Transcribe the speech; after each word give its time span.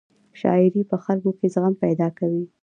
شاعرۍ 0.39 0.81
په 0.91 0.97
خلکو 1.03 1.31
کې 1.39 1.47
زغم 1.53 1.73
پیدا 1.83 2.07
کاوه. 2.17 2.43